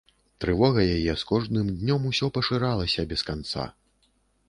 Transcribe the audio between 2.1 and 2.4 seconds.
усё